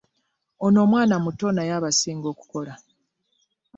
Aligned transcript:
Ono 0.65 0.77
omwana 0.85 1.15
muto 1.23 1.47
naye 1.53 1.71
abasinga 1.77 2.27
okukola. 2.33 2.73